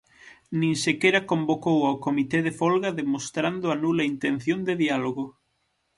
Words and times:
Nin 0.59 0.73
sequera 0.85 1.27
convocou 1.31 1.79
ao 1.83 2.01
comité 2.05 2.37
de 2.47 2.53
folga 2.59 2.89
demostrando 3.01 3.65
a 3.69 3.75
nula 3.83 4.03
intención 4.13 4.59
de 4.67 4.73
diálogo. 4.83 5.25